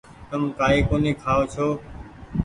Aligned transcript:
تم 0.29 0.41
ڪآئي 0.57 0.79
ڪونيٚ 0.89 1.19
کآئو 1.21 1.43
ڇو۔ 1.53 1.67